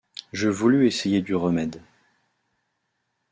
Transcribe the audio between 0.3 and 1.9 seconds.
Je voulus essayer du remède.